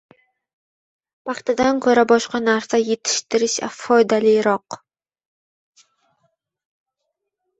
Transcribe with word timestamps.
paxtadan 1.29 1.81
ko‘ra 1.85 2.03
boshqa 2.13 2.41
narsa 2.45 2.79
yetishtirish 2.83 3.57
foydaliroq 3.81 4.79